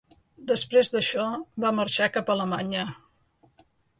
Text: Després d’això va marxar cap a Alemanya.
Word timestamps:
Després 0.51 0.89
d’això 0.93 1.25
va 1.65 1.73
marxar 1.81 2.09
cap 2.17 2.31
a 2.31 2.35
Alemanya. 2.37 2.89